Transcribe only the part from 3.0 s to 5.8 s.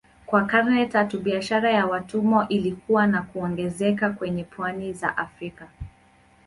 na kuongezeka kwenye pwani za Afrika.